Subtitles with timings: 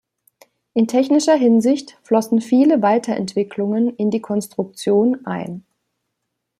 [0.73, 5.63] In technischer Hinsicht flossen viele Weiterentwicklungen in die Konstruktion ein.